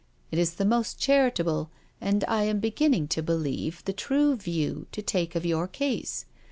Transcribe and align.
It 0.31 0.39
is 0.39 0.55
the 0.55 0.65
most 0.65 0.97
charitable, 0.99 1.69
and 2.01 2.23
I 2.27 2.41
am 2.45 2.59
beginning 2.59 3.07
to 3.09 3.21
believe, 3.21 3.85
the 3.85 3.93
true 3.93 4.35
view, 4.35 4.87
to 4.93 5.03
take 5.03 5.35
of 5.35 5.45
your 5.45 5.67
case. 5.67 6.25